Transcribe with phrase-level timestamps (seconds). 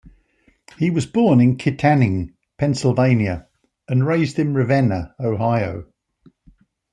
[0.79, 3.47] He was born in Kittanning, Pennsylvania,
[3.87, 5.91] and raised in Ravenna, Ohio.